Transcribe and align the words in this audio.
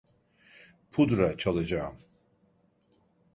Pudra 0.91 1.37
çalacağım. 1.37 1.99